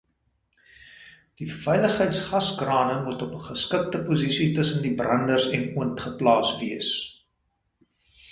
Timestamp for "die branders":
4.87-5.47